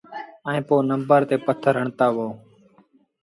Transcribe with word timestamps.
ائيٚݩ 0.47 0.65
پو 0.67 0.75
نمبر 0.89 1.19
تي 1.29 1.35
پٿر 1.45 1.73
هڻتآ 1.81 2.07
وهو۔ 2.15 2.27